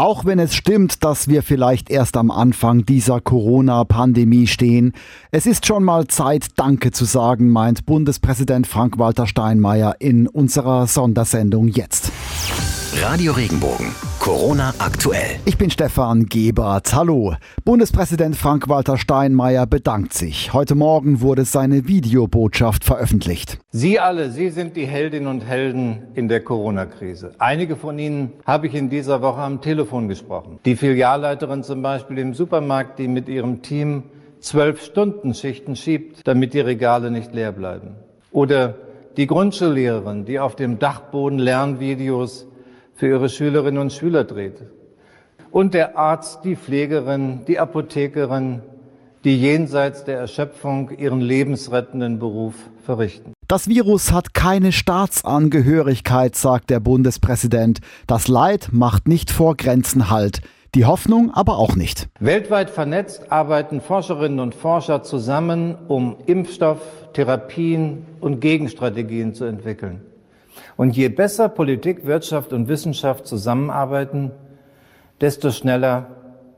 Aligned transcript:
Auch 0.00 0.24
wenn 0.24 0.38
es 0.38 0.54
stimmt, 0.54 1.04
dass 1.04 1.28
wir 1.28 1.42
vielleicht 1.42 1.90
erst 1.90 2.16
am 2.16 2.30
Anfang 2.30 2.86
dieser 2.86 3.20
Corona-Pandemie 3.20 4.46
stehen, 4.46 4.94
es 5.30 5.44
ist 5.44 5.66
schon 5.66 5.84
mal 5.84 6.06
Zeit, 6.06 6.46
Danke 6.56 6.90
zu 6.90 7.04
sagen, 7.04 7.50
meint 7.50 7.84
Bundespräsident 7.84 8.66
Frank-Walter 8.66 9.26
Steinmeier 9.26 9.96
in 9.98 10.26
unserer 10.26 10.86
Sondersendung 10.86 11.68
jetzt. 11.68 12.12
Radio 12.96 13.32
Regenbogen. 13.32 13.94
Corona 14.18 14.74
aktuell. 14.78 15.38
Ich 15.44 15.56
bin 15.56 15.70
Stefan 15.70 16.26
Gebert. 16.26 16.92
Hallo. 16.92 17.36
Bundespräsident 17.64 18.34
Frank-Walter 18.34 18.98
Steinmeier 18.98 19.64
bedankt 19.66 20.12
sich. 20.12 20.52
Heute 20.52 20.74
Morgen 20.74 21.20
wurde 21.20 21.44
seine 21.44 21.86
Videobotschaft 21.86 22.84
veröffentlicht. 22.84 23.58
Sie 23.70 24.00
alle, 24.00 24.32
Sie 24.32 24.50
sind 24.50 24.76
die 24.76 24.86
Heldinnen 24.86 25.28
und 25.28 25.42
Helden 25.46 26.08
in 26.14 26.26
der 26.28 26.40
Corona-Krise. 26.40 27.30
Einige 27.38 27.76
von 27.76 27.96
Ihnen 27.96 28.32
habe 28.44 28.66
ich 28.66 28.74
in 28.74 28.90
dieser 28.90 29.22
Woche 29.22 29.40
am 29.40 29.60
Telefon 29.60 30.08
gesprochen. 30.08 30.58
Die 30.64 30.74
Filialleiterin 30.74 31.62
zum 31.62 31.82
Beispiel 31.82 32.18
im 32.18 32.34
Supermarkt, 32.34 32.98
die 32.98 33.06
mit 33.06 33.28
ihrem 33.28 33.62
Team 33.62 34.02
zwölf 34.40 34.84
Stunden 34.84 35.32
Schichten 35.34 35.76
schiebt, 35.76 36.26
damit 36.26 36.54
die 36.54 36.60
Regale 36.60 37.12
nicht 37.12 37.32
leer 37.32 37.52
bleiben. 37.52 37.94
Oder 38.32 38.74
die 39.16 39.28
Grundschullehrerin, 39.28 40.24
die 40.24 40.40
auf 40.40 40.56
dem 40.56 40.80
Dachboden 40.80 41.38
Lernvideos 41.38 42.46
für 43.00 43.08
ihre 43.08 43.30
Schülerinnen 43.30 43.80
und 43.80 43.94
Schüler 43.94 44.24
dreht. 44.24 44.58
Und 45.50 45.72
der 45.72 45.96
Arzt, 45.96 46.44
die 46.44 46.54
Pflegerin, 46.54 47.40
die 47.48 47.58
Apothekerin, 47.58 48.60
die 49.24 49.40
jenseits 49.40 50.04
der 50.04 50.18
Erschöpfung 50.18 50.90
ihren 50.90 51.22
lebensrettenden 51.22 52.18
Beruf 52.18 52.54
verrichten. 52.84 53.32
Das 53.48 53.68
Virus 53.68 54.12
hat 54.12 54.34
keine 54.34 54.70
Staatsangehörigkeit, 54.70 56.36
sagt 56.36 56.68
der 56.68 56.78
Bundespräsident. 56.78 57.80
Das 58.06 58.28
Leid 58.28 58.68
macht 58.70 59.08
nicht 59.08 59.30
vor 59.30 59.56
Grenzen 59.56 60.10
Halt. 60.10 60.42
Die 60.74 60.84
Hoffnung 60.84 61.32
aber 61.32 61.56
auch 61.56 61.76
nicht. 61.76 62.06
Weltweit 62.20 62.68
vernetzt 62.68 63.32
arbeiten 63.32 63.80
Forscherinnen 63.80 64.40
und 64.40 64.54
Forscher 64.54 65.02
zusammen, 65.02 65.74
um 65.88 66.16
Impfstoff, 66.26 66.80
Therapien 67.14 68.04
und 68.20 68.40
Gegenstrategien 68.40 69.34
zu 69.34 69.46
entwickeln. 69.46 70.02
Und 70.76 70.96
je 70.96 71.08
besser 71.08 71.48
Politik, 71.48 72.06
Wirtschaft 72.06 72.52
und 72.52 72.68
Wissenschaft 72.68 73.26
zusammenarbeiten, 73.26 74.30
desto 75.20 75.50
schneller 75.50 76.06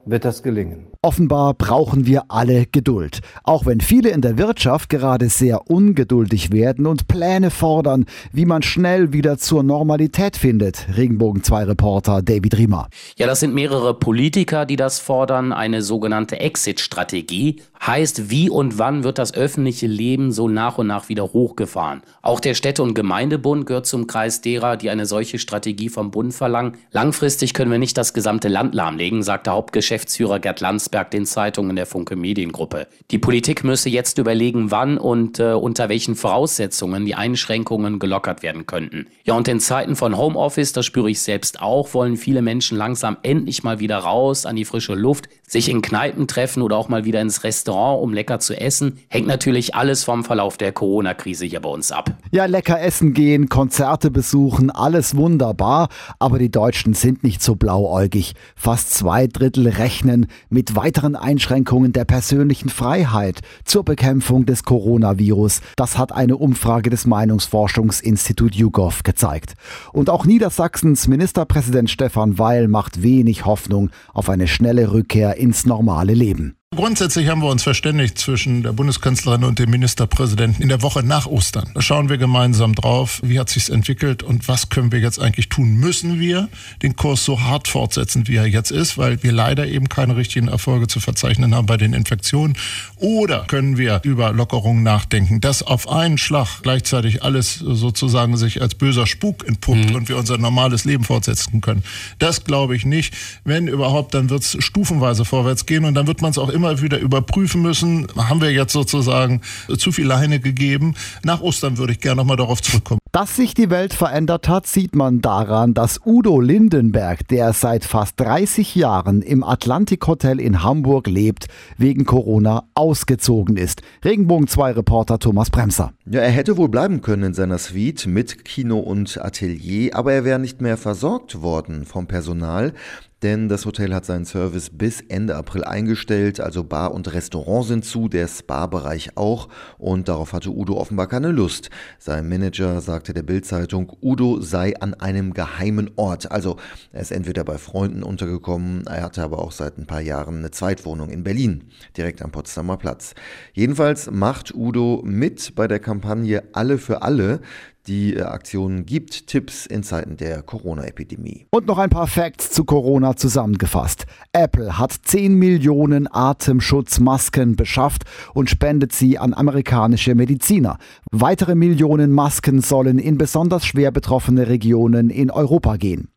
wird 0.05 0.25
das 0.25 0.43
gelingen. 0.43 0.92
Offenbar 1.05 1.55
brauchen 1.55 2.07
wir 2.07 2.27
alle 2.29 2.65
Geduld. 2.67 3.23
Auch 3.43 3.67
wenn 3.67 3.81
viele 3.81 4.11
in 4.11 4.21
der 4.21 4.39
Wirtschaft 4.39 4.89
gerade 4.89 5.29
sehr 5.31 5.69
ungeduldig 5.69 6.53
werden 6.53 6.87
und 6.87 7.09
Pläne 7.09 7.51
fordern, 7.51 8.07
wie 8.31 8.47
man 8.47 8.63
schnell 8.63 9.13
wieder 9.13 9.37
zur 9.37 9.65
Normalität 9.65 10.37
findet. 10.37 10.87
Regenbogen 10.97 11.43
2 11.43 11.65
Reporter 11.65 12.23
David 12.23 12.57
Riemer. 12.57 12.89
Ja, 13.17 13.27
das 13.27 13.41
sind 13.41 13.53
mehrere 13.53 13.95
Politiker, 13.95 14.65
die 14.65 14.77
das 14.77 15.01
fordern. 15.01 15.53
Eine 15.53 15.83
sogenannte 15.83 16.39
Exit-Strategie 16.39 17.61
heißt, 17.85 18.31
wie 18.31 18.49
und 18.49 18.79
wann 18.79 19.03
wird 19.03 19.19
das 19.19 19.35
öffentliche 19.35 19.89
Leben 19.89 20.31
so 20.31 20.47
nach 20.47 20.79
und 20.79 20.87
nach 20.87 21.09
wieder 21.09 21.33
hochgefahren. 21.33 22.03
Auch 22.23 22.39
der 22.39 22.55
Städte- 22.55 22.85
und 22.85 22.95
Gemeindebund 22.95 23.67
gehört 23.67 23.87
zum 23.87 24.07
Kreis 24.07 24.41
derer, 24.41 24.77
die 24.77 24.89
eine 24.89 25.07
solche 25.07 25.41
Strategie 25.41 25.89
vom 25.89 26.13
Bund 26.13 26.33
verlangen. 26.33 26.77
Langfristig 26.93 27.55
können 27.55 27.73
wir 27.73 27.81
nicht 27.81 27.99
das 27.99 28.15
gesamte 28.15 28.47
Land 28.47 28.73
lahmlegen, 28.77 29.25
sagt 29.25 29.49
der 29.49 29.55
Hauptgeschäftsführer 29.55 30.39
Gerd 30.39 30.61
Lanz 30.61 30.92
Landsberg 30.93 31.11
den 31.11 31.25
Zeitungen 31.25 31.75
der 31.75 31.87
Funke 31.87 32.17
Mediengruppe. 32.17 32.87
Die 33.11 33.19
Politik 33.19 33.65
müsse 33.65 33.89
jetzt 33.89 34.19
überlegen, 34.19 34.71
wann 34.71 34.99
und 34.99 35.39
äh, 35.39 35.53
unter 35.53 35.89
welchen 35.89 36.17
Voraussetzungen 36.17 37.07
die 37.07 37.15
Einschränkungen 37.15 37.99
gelockert 37.99 38.43
werden 38.43 38.67
könnten. 38.67 39.07
Ja, 39.25 39.35
und 39.35 39.49
in 39.49 39.59
Zeiten 39.59 39.97
von 39.97 40.19
Homeoffice, 40.19 40.73
das 40.73 40.85
spüre 40.85 41.11
ich 41.11 41.21
selbst 41.21 41.63
auch, 41.63 41.95
wollen 41.95 42.17
viele 42.17 42.43
Menschen 42.43 42.77
langsam 42.77 43.17
endlich 43.23 43.63
mal 43.63 43.81
wieder 43.81 43.99
raus 43.99 44.45
an 44.45 44.57
die 44.57 44.67
frische 44.67 44.95
Luft, 44.95 45.29
sich 45.47 45.69
in 45.71 45.81
Kneipen 45.81 46.27
treffen 46.27 46.63
oder 46.63 46.77
auch 46.77 46.89
mal 46.89 47.05
wieder 47.05 47.21
ins 47.21 47.43
Restaurant, 47.43 48.03
um 48.03 48.13
lecker 48.13 48.39
zu 48.39 48.59
essen. 48.59 48.99
Hängt 49.09 49.27
natürlich 49.27 49.75
alles 49.75 50.05
vom 50.05 50.25
Verlauf 50.25 50.59
der 50.59 50.73
Corona-Krise 50.73 51.47
hier 51.47 51.61
bei 51.61 51.71
uns 51.71 51.91
ab. 51.91 52.11
Ja, 52.33 52.45
lecker 52.45 52.81
essen 52.81 53.15
gehen, 53.15 53.49
Konzerte 53.49 54.11
besuchen, 54.11 54.71
alles 54.71 55.17
wunderbar, 55.17 55.89
aber 56.19 56.39
die 56.39 56.51
Deutschen 56.51 56.93
sind 56.95 57.25
nicht 57.25 57.43
so 57.43 57.55
blauäugig. 57.55 58.35
Fast 58.57 58.91
zwei 58.93 59.27
Drittel 59.27 59.69
rechnen 59.69 60.27
mit 60.51 60.75
weiteren 60.83 61.15
Einschränkungen 61.15 61.93
der 61.93 62.05
persönlichen 62.05 62.69
Freiheit 62.69 63.39
zur 63.65 63.85
Bekämpfung 63.85 64.47
des 64.47 64.65
Coronavirus. 64.65 65.61
Das 65.77 65.97
hat 65.97 66.11
eine 66.11 66.37
Umfrage 66.37 66.91
des 66.91 67.07
Meinungsforschungsinstitut 67.07 68.57
YouGov 68.57 69.05
gezeigt. 69.05 69.55
Und 69.93 70.11
auch 70.11 70.25
Niedersachsens 70.25 71.07
Ministerpräsident 71.07 71.89
Stefan 71.89 72.37
Weil 72.37 72.67
macht 72.67 73.01
wenig 73.01 73.45
Hoffnung 73.45 73.91
auf 74.13 74.29
eine 74.29 74.49
schnelle 74.49 74.93
Rückkehr 74.93 75.37
ins 75.37 75.67
normale 75.67 76.15
Leben. 76.15 76.57
Grundsätzlich 76.75 77.29
haben 77.29 77.43
wir 77.43 77.51
uns 77.51 77.63
verständigt 77.63 78.17
zwischen 78.17 78.63
der 78.63 78.73
Bundeskanzlerin 78.73 79.45
und 79.45 79.59
dem 79.59 79.69
Ministerpräsidenten 79.69 80.63
in 80.63 80.71
der 80.71 80.81
Woche 80.81 81.03
nach 81.03 81.27
Ostern. 81.27 81.69
Da 81.75 81.83
schauen 81.83 82.09
wir 82.09 82.17
gemeinsam 82.17 82.75
drauf, 82.75 83.21
wie 83.23 83.39
hat 83.39 83.51
sich's 83.51 83.69
entwickelt 83.69 84.23
und 84.23 84.49
was 84.49 84.71
können 84.71 84.91
wir 84.91 84.99
jetzt 84.99 85.21
eigentlich 85.21 85.51
tun? 85.51 85.75
Müssen 85.75 86.19
wir 86.19 86.49
den 86.81 86.97
Kurs 86.97 87.27
so 87.27 87.43
hart 87.43 87.69
fortsetzen, 87.69 88.27
wie 88.27 88.37
er 88.37 88.47
jetzt 88.47 88.71
ist, 88.71 88.97
weil 88.97 89.23
wir 89.23 89.33
leider 89.33 89.67
eben 89.67 89.91
keine 89.91 90.17
richtigen 90.17 90.49
Erfolge 90.49 90.87
zu 90.87 90.99
verzeichnen 90.99 91.55
haben 91.55 91.67
bei 91.67 91.77
den 91.77 91.93
Infektionen? 91.93 92.57
Oder 92.97 93.45
können 93.49 93.77
wir 93.77 94.01
über 94.03 94.33
Lockerungen 94.33 94.83
nachdenken, 94.83 95.43
dass 95.43 95.63
auf 95.63 95.91
einen 95.91 96.17
Schlag 96.17 96.63
gleichzeitig 96.63 97.23
alles 97.23 97.57
sozusagen 97.57 98.39
sich 98.39 98.63
als 98.63 98.77
böser 98.77 99.07
Spuk 99.07 99.47
entpuppt 99.47 99.91
mhm. 99.91 99.95
und 99.95 100.09
wir 100.09 100.17
unser 100.17 100.39
normales 100.39 100.87
Leben 100.87 101.05
fortsetzen 101.05 101.61
können? 101.61 101.85
Das 102.19 102.45
glaube 102.45 102.75
ich 102.77 102.87
nicht. 102.87 103.13
Wenn 103.45 103.69
überhaupt, 103.69 104.15
dann 104.15 104.31
wird's 104.31 104.57
stufenweise 104.59 105.27
vorwärts 105.27 105.67
gehen 105.67 105.85
und 105.85 105.93
dann 105.93 106.07
wird 106.07 106.23
man 106.23 106.31
es 106.31 106.39
auch 106.39 106.49
immer 106.49 106.62
immer 106.63 106.81
wieder 106.81 107.01
überprüfen 107.01 107.61
müssen. 107.61 108.07
Haben 108.17 108.41
wir 108.41 108.53
jetzt 108.53 108.73
sozusagen 108.73 109.41
zu 109.77 109.91
viel 109.91 110.07
Leine 110.07 110.39
gegeben? 110.39 110.95
Nach 111.25 111.41
Ostern 111.41 111.77
würde 111.77 111.93
ich 111.93 112.01
gerne 112.01 112.19
nochmal 112.19 112.37
darauf 112.37 112.63
zurückkommen. 112.63 113.01
Dass 113.11 113.35
sich 113.37 113.53
die 113.53 113.69
Welt 113.69 113.93
verändert 113.93 114.49
hat, 114.49 114.67
sieht 114.67 114.95
man 114.95 115.21
daran, 115.21 115.75
dass 115.75 116.01
Udo 116.07 116.41
Lindenberg, 116.41 117.27
der 117.29 117.53
seit 117.53 117.85
fast 117.85 118.19
30 118.21 118.77
Jahren 118.77 119.23
im 119.23 119.43
Atlantik 119.43 120.07
Hotel 120.07 120.41
in 120.41 120.63
Hamburg 120.63 121.09
lebt, 121.09 121.49
wegen 121.77 122.07
Corona 122.07 122.63
ausgezogen 122.75 123.57
ist. 123.57 123.83
Regenbogen 124.05 124.47
2 124.47 124.73
Reporter 124.73 125.19
Thomas 125.19 125.51
Bremser. 125.51 125.93
Ja, 126.07 126.21
er 126.21 126.31
hätte 126.31 126.57
wohl 126.57 126.69
bleiben 126.69 127.03
können 127.03 127.25
in 127.25 127.35
seiner 127.35 127.59
Suite 127.59 128.07
mit 128.07 128.45
Kino 128.45 128.79
und 128.79 129.21
Atelier, 129.21 129.97
aber 129.97 130.13
er 130.13 130.25
wäre 130.25 130.39
nicht 130.39 130.61
mehr 130.61 130.77
versorgt 130.77 131.43
worden 131.43 131.85
vom 131.85 132.07
Personal 132.07 132.73
denn 133.23 133.49
das 133.49 133.67
Hotel 133.67 133.95
hat 133.95 134.05
seinen 134.05 134.25
Service 134.25 134.71
bis 134.71 135.01
Ende 135.01 135.37
April 135.37 135.65
eingestellt, 135.65 136.41
also 136.41 136.65
Bar 136.65 136.93
und 136.93 137.13
Restaurant 137.13 137.67
sind 137.67 137.85
zu, 137.85 138.09
der 138.09 138.27
Spa-Bereich 138.27 139.17
auch 139.17 139.49
und 139.79 140.09
darauf 140.09 140.33
hatte 140.33 140.51
Udo 140.51 140.77
offenbar 140.77 141.07
keine 141.07 141.31
Lust. 141.31 141.71
Sein 141.99 142.29
Manager 142.29 142.81
sagte 142.81 143.15
der 143.15 143.23
Bildzeitung, 143.23 143.97
Udo 144.03 144.41
sei 144.41 144.75
an 144.81 144.95
einem 144.95 145.35
geheimen 145.35 145.91
Ort, 145.97 146.31
also 146.33 146.57
er 146.93 147.03
ist 147.03 147.13
entweder 147.13 147.45
bei 147.45 147.59
Freunden 147.59 148.03
untergekommen, 148.03 148.87
er 148.87 149.03
hatte 149.03 149.23
aber 149.23 149.39
auch 149.39 149.53
seit 149.53 149.79
ein 149.79 149.87
paar 149.87 150.01
Jahren 150.01 150.39
eine 150.39 150.51
Zweitwohnung 150.51 151.11
in 151.11 151.23
Berlin, 151.23 151.65
direkt 151.97 152.23
am 152.23 152.33
Potsdamer 152.33 152.77
Platz. 152.77 153.15
Jedenfalls 153.53 154.11
macht 154.11 154.55
Udo 154.55 155.03
mit 155.05 155.55
bei 155.55 155.69
der 155.69 155.79
Kampagne 155.79 156.43
Alle 156.53 156.79
für 156.79 157.03
alle, 157.03 157.41
die 157.87 158.15
äh, 158.15 158.23
Aktionen 158.23 158.87
gibt, 158.87 159.27
Tipps 159.27 159.67
in 159.67 159.83
Zeiten 159.83 160.17
der 160.17 160.43
Corona-Epidemie. 160.43 161.47
Und 161.51 161.67
noch 161.67 161.79
ein 161.79 161.91
paar 161.91 162.07
Facts 162.07 162.51
zu 162.51 162.65
Corona 162.65 163.17
zusammengefasst. 163.17 164.07
Apple 164.33 164.79
hat 164.79 164.93
10 164.93 165.35
Millionen 165.35 166.09
Atemschutzmasken 166.13 167.57
beschafft 167.57 168.05
und 168.35 168.51
spendet 168.51 168.93
sie 168.93 169.19
an 169.19 169.35
amerikanische 169.35 170.15
Mediziner. 170.15 170.79
Weitere 171.11 171.55
Millionen 171.55 172.13
Masken 172.13 172.61
sollen 172.61 172.99
in 172.99 173.19
besonders 173.19 173.67
schwer 173.67 173.91
betroffene 173.91 174.49
Regionen 174.49 175.11
in 175.11 175.31
Europa 175.31 175.77
gehen. 175.77 176.09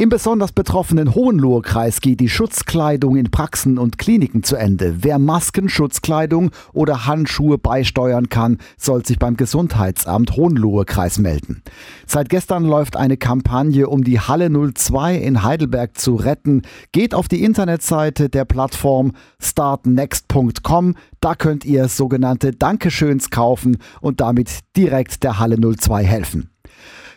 Im 0.00 0.10
besonders 0.10 0.52
betroffenen 0.52 1.12
Hohenlohe-Kreis 1.12 2.00
geht 2.00 2.20
die 2.20 2.28
Schutzkleidung 2.28 3.16
in 3.16 3.32
Praxen 3.32 3.78
und 3.78 3.98
Kliniken 3.98 4.44
zu 4.44 4.54
Ende. 4.54 4.98
Wer 5.00 5.18
Masken, 5.18 5.68
Schutzkleidung 5.68 6.52
oder 6.72 7.06
Handschuhe 7.06 7.58
beisteuern 7.58 8.28
kann, 8.28 8.58
soll 8.76 9.04
sich 9.04 9.18
beim 9.18 9.36
Gesundheitsamt 9.36 10.36
Hohenlohe-Kreis 10.36 11.18
melden. 11.18 11.64
Seit 12.06 12.28
gestern 12.28 12.64
läuft 12.64 12.94
eine 12.94 13.16
Kampagne, 13.16 13.88
um 13.88 14.04
die 14.04 14.20
Halle 14.20 14.50
02 14.52 15.16
in 15.16 15.42
Heidelberg 15.42 15.98
zu 15.98 16.14
retten. 16.14 16.62
Geht 16.92 17.12
auf 17.12 17.26
die 17.26 17.42
Internetseite 17.42 18.28
der 18.28 18.44
Plattform 18.44 19.14
startnext.com. 19.40 20.94
Da 21.18 21.34
könnt 21.34 21.64
ihr 21.64 21.88
sogenannte 21.88 22.52
Dankeschöns 22.52 23.30
kaufen 23.30 23.78
und 24.00 24.20
damit 24.20 24.60
direkt 24.76 25.24
der 25.24 25.40
Halle 25.40 25.58
02 25.58 26.04
helfen. 26.04 26.50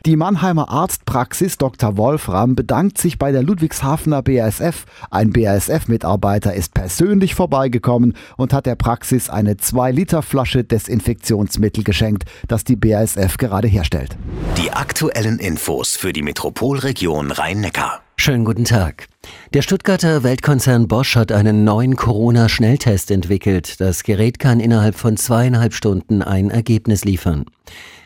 Die 0.07 0.15
Mannheimer 0.15 0.67
Arztpraxis 0.69 1.59
Dr. 1.59 1.95
Wolfram 1.95 2.55
bedankt 2.55 2.97
sich 2.97 3.19
bei 3.19 3.31
der 3.31 3.43
Ludwigshafener 3.43 4.23
BASF. 4.23 4.85
Ein 5.11 5.31
BASF-Mitarbeiter 5.31 6.55
ist 6.55 6.73
persönlich 6.73 7.35
vorbeigekommen 7.35 8.15
und 8.35 8.51
hat 8.51 8.65
der 8.65 8.73
Praxis 8.73 9.29
eine 9.29 9.53
2-Liter-Flasche 9.53 10.63
Desinfektionsmittel 10.63 11.83
geschenkt, 11.83 12.23
das 12.47 12.63
die 12.63 12.77
BASF 12.77 13.37
gerade 13.37 13.67
herstellt. 13.67 14.17
Die 14.57 14.71
aktuellen 14.71 15.37
Infos 15.37 15.95
für 15.95 16.13
die 16.13 16.23
Metropolregion 16.23 17.29
Rhein-Neckar. 17.29 18.01
Schönen 18.17 18.45
guten 18.45 18.65
Tag. 18.65 19.07
Der 19.53 19.61
Stuttgarter 19.61 20.23
Weltkonzern 20.23 20.87
Bosch 20.87 21.15
hat 21.15 21.31
einen 21.31 21.63
neuen 21.63 21.95
Corona-Schnelltest 21.95 23.11
entwickelt. 23.11 23.79
Das 23.79 24.01
Gerät 24.01 24.39
kann 24.39 24.59
innerhalb 24.59 24.95
von 24.95 25.15
zweieinhalb 25.15 25.75
Stunden 25.75 26.23
ein 26.23 26.49
Ergebnis 26.49 27.05
liefern. 27.05 27.45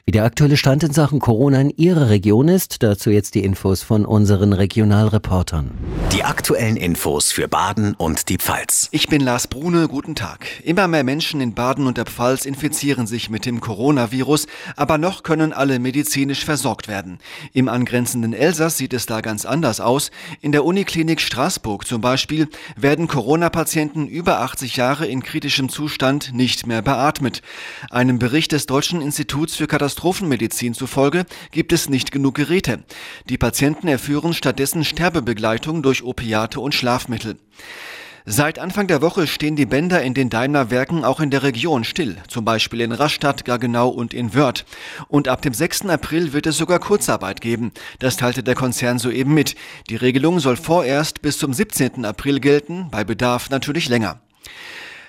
Wie 0.08 0.12
der 0.12 0.24
aktuelle 0.24 0.56
Stand 0.56 0.84
in 0.84 0.94
Sachen 0.94 1.18
Corona 1.18 1.60
in 1.60 1.72
Ihrer 1.72 2.12
Region 2.12 2.48
ist, 2.48 2.84
dazu 2.84 3.10
jetzt 3.10 3.34
die 3.34 3.44
Infos 3.44 3.82
von 3.82 4.06
unseren 4.06 4.54
Regionalreportern. 4.54 5.72
Die 6.14 6.24
aktuellen 6.24 6.78
Infos 6.78 7.32
für 7.32 7.48
Baden 7.48 7.96
und 7.96 8.30
die 8.30 8.38
Pfalz. 8.38 8.88
Ich 8.92 9.08
bin 9.08 9.20
Lars 9.20 9.48
Brune, 9.48 9.88
guten 9.88 10.14
Tag. 10.14 10.46
Immer 10.64 10.88
mehr 10.88 11.04
Menschen 11.04 11.42
in 11.42 11.56
Baden 11.56 11.88
und 11.88 11.98
der 11.98 12.06
Pfalz 12.06 12.46
infizieren 12.46 13.08
sich 13.08 13.32
mit 13.32 13.48
dem 13.48 13.62
Coronavirus, 13.62 14.46
aber 14.76 15.00
noch 15.00 15.24
können 15.24 15.54
alle 15.54 15.80
medizinisch 15.80 16.46
versorgt 16.46 16.88
werden. 16.88 17.18
Im 17.54 17.68
angrenzenden 17.68 18.34
Elsass 18.34 18.78
sieht 18.78 18.94
es 18.94 19.08
da 19.08 19.22
ganz 19.22 19.44
anders 19.44 19.82
aus. 19.82 20.12
In 20.40 20.52
der 20.52 20.66
Uniklinik 20.66 21.20
Straßburg 21.20 21.88
zum 21.88 22.02
Beispiel 22.02 22.48
werden 22.78 23.08
Corona-Patienten 23.08 24.08
über 24.08 24.42
80 24.42 24.76
Jahre 24.76 25.08
in 25.08 25.24
kritischem 25.24 25.68
Zustand 25.68 26.32
nicht 26.32 26.68
mehr 26.68 26.84
beatmet. 26.84 27.42
Einem 27.90 28.20
Bericht 28.20 28.52
des 28.52 28.68
Deutschen 28.68 29.02
Instituts 29.02 29.56
für 29.56 29.66
Katastrophen 29.66 29.95
Katastrophenmedizin 29.96 30.74
zufolge 30.74 31.26
gibt 31.52 31.72
es 31.72 31.88
nicht 31.88 32.12
genug 32.12 32.36
Geräte. 32.36 32.84
Die 33.30 33.38
Patienten 33.38 33.88
erführen 33.88 34.34
stattdessen 34.34 34.84
Sterbebegleitung 34.84 35.84
durch 35.84 36.04
Opiate 36.04 36.60
und 36.60 36.76
Schlafmittel. 36.76 37.38
Seit 38.26 38.60
Anfang 38.60 38.88
der 38.88 39.02
Woche 39.02 39.26
stehen 39.26 39.56
die 39.56 39.66
Bänder 39.66 40.02
in 40.02 40.14
den 40.14 40.30
Daimler-Werken 40.30 41.06
auch 41.06 41.22
in 41.22 41.30
der 41.30 41.44
Region 41.44 41.86
still, 41.86 42.18
zum 42.28 42.44
Beispiel 42.44 42.82
in 42.82 42.92
Rastatt, 42.92 43.46
Gaggenau 43.46 43.88
und 43.88 44.14
in 44.14 44.34
Wörth. 44.34 44.66
Und 45.08 45.30
ab 45.30 45.42
dem 45.42 45.54
6. 45.54 45.86
April 45.86 46.34
wird 46.34 46.46
es 46.46 46.58
sogar 46.58 46.80
Kurzarbeit 46.80 47.40
geben. 47.40 47.72
Das 48.00 48.18
teilte 48.18 48.44
der 48.44 48.56
Konzern 48.56 49.00
soeben 49.00 49.34
mit. 49.34 49.56
Die 49.90 49.96
Regelung 49.96 50.42
soll 50.42 50.58
vorerst 50.58 51.22
bis 51.22 51.38
zum 51.38 51.54
17. 51.54 52.04
April 52.04 52.42
gelten, 52.42 52.90
bei 52.92 53.06
Bedarf 53.06 53.50
natürlich 53.50 53.88
länger. 53.88 54.20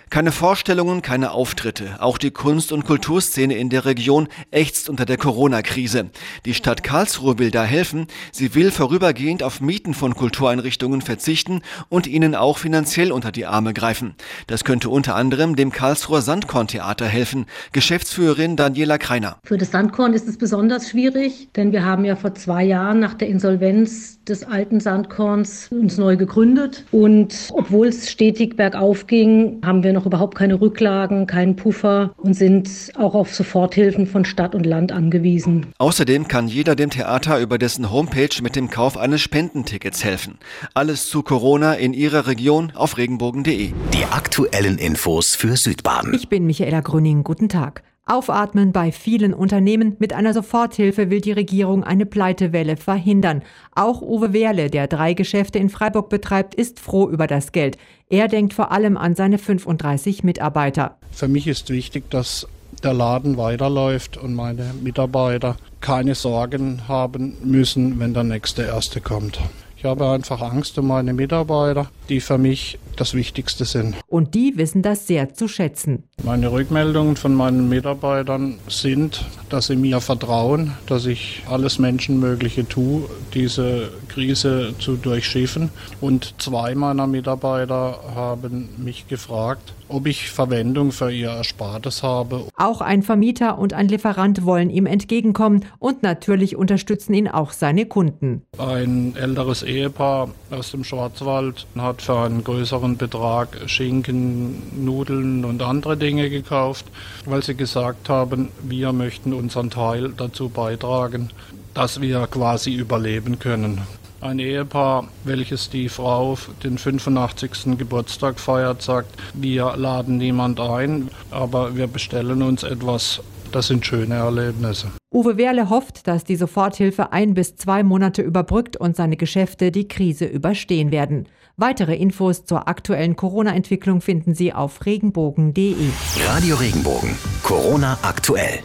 Keine 0.08 0.30
Vorstellungen, 0.30 1.02
keine 1.02 1.32
Auftritte. 1.32 1.96
Auch 1.98 2.16
die 2.16 2.30
Kunst- 2.30 2.70
und 2.70 2.84
Kulturszene 2.84 3.56
in 3.56 3.70
der 3.70 3.84
Region 3.84 4.28
ächzt 4.52 4.88
unter 4.88 5.04
der 5.04 5.16
Corona-Krise. 5.16 6.10
Die 6.44 6.54
Stadt 6.54 6.84
Karlsruhe 6.84 7.40
will 7.40 7.50
da 7.50 7.64
helfen. 7.64 8.06
Sie 8.30 8.54
will 8.54 8.70
vorübergehend 8.70 9.42
auf 9.42 9.60
Mieten 9.60 9.94
von 9.94 10.14
Kultureinrichtungen 10.14 11.02
verzichten 11.02 11.60
und 11.88 12.06
ihnen 12.06 12.36
auch 12.36 12.58
finanziell 12.58 13.10
unter 13.10 13.32
die 13.32 13.46
Arme 13.46 13.74
greifen. 13.74 14.14
Das 14.46 14.62
könnte 14.62 14.90
unter 14.90 15.16
anderem 15.16 15.56
dem 15.56 15.72
Karlsruher 15.72 16.22
Sandkorn-Theater 16.22 17.06
helfen. 17.06 17.46
Geschäftsführerin 17.72 18.54
Daniela 18.54 18.98
Kreiner. 18.98 19.38
Für 19.42 19.58
das 19.58 19.72
Sandkorn 19.72 20.14
ist 20.14 20.28
es 20.28 20.38
besonders 20.38 20.88
schwierig, 20.88 21.48
denn 21.56 21.72
wir 21.72 21.84
haben 21.84 22.04
ja 22.04 22.14
vor 22.14 22.32
zwei 22.36 22.62
Jahren 22.62 23.00
nach 23.00 23.14
der 23.14 23.26
Insolvenz 23.28 24.22
des 24.24 24.44
alten 24.44 24.78
Sandkorns 24.78 25.68
uns 25.72 25.98
neu 25.98 26.16
gegründet. 26.16 26.84
Und 26.92 27.48
obwohl 27.52 27.88
es 27.88 28.08
stetig 28.08 28.56
bergauf 28.56 29.08
ging, 29.08 29.60
haben 29.64 29.82
wir 29.82 29.95
noch 29.96 30.06
überhaupt 30.06 30.36
keine 30.36 30.60
Rücklagen, 30.60 31.26
keinen 31.26 31.56
Puffer 31.56 32.14
und 32.16 32.34
sind 32.34 32.92
auch 32.96 33.14
auf 33.14 33.34
Soforthilfen 33.34 34.06
von 34.06 34.24
Stadt 34.24 34.54
und 34.54 34.64
Land 34.64 34.92
angewiesen. 34.92 35.66
Außerdem 35.78 36.28
kann 36.28 36.46
jeder 36.46 36.76
dem 36.76 36.90
Theater 36.90 37.40
über 37.40 37.58
dessen 37.58 37.90
Homepage 37.90 38.42
mit 38.42 38.54
dem 38.54 38.70
Kauf 38.70 38.96
eines 38.96 39.20
Spendentickets 39.20 40.04
helfen. 40.04 40.38
Alles 40.74 41.08
zu 41.08 41.22
Corona 41.22 41.74
in 41.74 41.94
Ihrer 41.94 42.26
Region 42.26 42.72
auf 42.74 42.98
regenbogen.de. 42.98 43.72
Die 43.92 44.04
aktuellen 44.10 44.78
Infos 44.78 45.34
für 45.34 45.56
Südbaden. 45.56 46.14
Ich 46.14 46.28
bin 46.28 46.46
Michaela 46.46 46.80
Grüning. 46.80 47.24
Guten 47.24 47.48
Tag. 47.48 47.82
Aufatmen 48.08 48.70
bei 48.70 48.92
vielen 48.92 49.34
Unternehmen. 49.34 49.96
Mit 49.98 50.12
einer 50.12 50.32
Soforthilfe 50.32 51.10
will 51.10 51.20
die 51.20 51.32
Regierung 51.32 51.82
eine 51.82 52.06
Pleitewelle 52.06 52.76
verhindern. 52.76 53.42
Auch 53.74 54.00
Uwe 54.00 54.32
Wehrle, 54.32 54.70
der 54.70 54.86
drei 54.86 55.12
Geschäfte 55.12 55.58
in 55.58 55.70
Freiburg 55.70 56.08
betreibt, 56.08 56.54
ist 56.54 56.78
froh 56.78 57.10
über 57.10 57.26
das 57.26 57.50
Geld. 57.50 57.78
Er 58.08 58.28
denkt 58.28 58.54
vor 58.54 58.70
allem 58.70 58.96
an 58.96 59.16
seine 59.16 59.38
35 59.38 60.22
Mitarbeiter. 60.22 60.96
Für 61.10 61.26
mich 61.26 61.48
ist 61.48 61.68
wichtig, 61.68 62.08
dass 62.08 62.46
der 62.84 62.94
Laden 62.94 63.36
weiterläuft 63.38 64.16
und 64.16 64.34
meine 64.34 64.72
Mitarbeiter 64.80 65.56
keine 65.80 66.14
Sorgen 66.14 66.86
haben 66.86 67.36
müssen, 67.42 67.98
wenn 67.98 68.14
der 68.14 68.22
nächste 68.22 68.62
Erste 68.62 69.00
kommt. 69.00 69.40
Ich 69.76 69.84
habe 69.84 70.08
einfach 70.08 70.42
Angst 70.42 70.78
um 70.78 70.86
meine 70.86 71.12
Mitarbeiter, 71.12 71.90
die 72.08 72.20
für 72.20 72.38
mich 72.38 72.78
das 72.96 73.14
Wichtigste 73.14 73.64
sind. 73.64 73.96
Und 74.06 74.34
die 74.34 74.56
wissen 74.56 74.82
das 74.82 75.06
sehr 75.06 75.34
zu 75.34 75.48
schätzen. 75.48 76.04
Meine 76.24 76.50
Rückmeldungen 76.50 77.16
von 77.16 77.34
meinen 77.34 77.68
Mitarbeitern 77.68 78.58
sind, 78.68 79.24
dass 79.50 79.66
sie 79.66 79.76
mir 79.76 80.00
vertrauen, 80.00 80.72
dass 80.86 81.06
ich 81.06 81.42
alles 81.48 81.78
Menschenmögliche 81.78 82.66
tue, 82.66 83.08
diese 83.34 83.90
Krise 84.08 84.74
zu 84.78 84.96
durchschiffen. 84.96 85.70
Und 86.00 86.34
zwei 86.38 86.74
meiner 86.74 87.06
Mitarbeiter 87.06 88.00
haben 88.14 88.70
mich 88.78 89.08
gefragt, 89.08 89.74
ob 89.88 90.06
ich 90.06 90.30
Verwendung 90.30 90.90
für 90.90 91.12
ihr 91.12 91.28
Erspartes 91.28 92.02
habe. 92.02 92.46
Auch 92.56 92.80
ein 92.80 93.02
Vermieter 93.02 93.58
und 93.58 93.72
ein 93.72 93.88
Lieferant 93.88 94.44
wollen 94.44 94.70
ihm 94.70 94.86
entgegenkommen 94.86 95.64
und 95.78 96.02
natürlich 96.02 96.56
unterstützen 96.56 97.14
ihn 97.14 97.28
auch 97.28 97.52
seine 97.52 97.86
Kunden. 97.86 98.42
Ein 98.58 99.14
älteres 99.16 99.62
Ehepaar 99.62 100.30
aus 100.50 100.72
dem 100.72 100.82
Schwarzwald 100.82 101.66
hat 101.76 101.95
für 102.02 102.18
einen 102.20 102.44
größeren 102.44 102.96
Betrag 102.96 103.48
Schinken, 103.66 104.84
Nudeln 104.84 105.44
und 105.44 105.62
andere 105.62 105.96
Dinge 105.96 106.30
gekauft, 106.30 106.86
weil 107.24 107.42
sie 107.42 107.54
gesagt 107.54 108.08
haben, 108.08 108.50
wir 108.62 108.92
möchten 108.92 109.32
unseren 109.32 109.70
Teil 109.70 110.12
dazu 110.16 110.48
beitragen, 110.48 111.30
dass 111.74 112.00
wir 112.00 112.26
quasi 112.26 112.74
überleben 112.74 113.38
können. 113.38 113.82
Ein 114.20 114.38
Ehepaar, 114.38 115.08
welches 115.24 115.68
die 115.68 115.88
Frau 115.88 116.38
den 116.64 116.78
85. 116.78 117.76
Geburtstag 117.78 118.40
feiert, 118.40 118.82
sagt, 118.82 119.14
wir 119.34 119.76
laden 119.76 120.16
niemand 120.16 120.58
ein, 120.58 121.10
aber 121.30 121.76
wir 121.76 121.86
bestellen 121.86 122.42
uns 122.42 122.62
etwas. 122.62 123.20
Das 123.52 123.68
sind 123.68 123.84
schöne 123.84 124.14
Erlebnisse. 124.14 124.88
Uwe 125.16 125.38
Wehrle 125.38 125.70
hofft, 125.70 126.06
dass 126.08 126.24
die 126.24 126.36
Soforthilfe 126.36 127.10
ein 127.10 127.32
bis 127.32 127.56
zwei 127.56 127.82
Monate 127.82 128.20
überbrückt 128.20 128.76
und 128.76 128.96
seine 128.96 129.16
Geschäfte 129.16 129.72
die 129.72 129.88
Krise 129.88 130.26
überstehen 130.26 130.90
werden. 130.90 131.26
Weitere 131.56 131.96
Infos 131.96 132.44
zur 132.44 132.68
aktuellen 132.68 133.16
Corona-Entwicklung 133.16 134.02
finden 134.02 134.34
Sie 134.34 134.52
auf 134.52 134.84
regenbogen.de. 134.84 135.88
Radio 136.26 136.56
Regenbogen. 136.56 137.16
Corona 137.42 137.98
aktuell. 138.02 138.58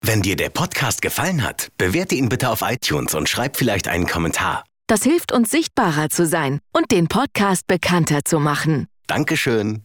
Wenn 0.00 0.22
dir 0.22 0.34
der 0.34 0.48
Podcast 0.48 1.02
gefallen 1.02 1.42
hat, 1.42 1.68
bewerte 1.76 2.14
ihn 2.14 2.30
bitte 2.30 2.48
auf 2.48 2.62
iTunes 2.62 3.14
und 3.14 3.28
schreib 3.28 3.58
vielleicht 3.58 3.86
einen 3.86 4.06
Kommentar. 4.06 4.64
Das 4.86 5.02
hilft 5.02 5.30
uns 5.30 5.50
sichtbarer 5.50 6.08
zu 6.08 6.24
sein 6.24 6.58
und 6.72 6.90
den 6.90 7.08
Podcast 7.08 7.66
bekannter 7.66 8.20
zu 8.24 8.40
machen. 8.40 8.86
Dankeschön. 9.08 9.82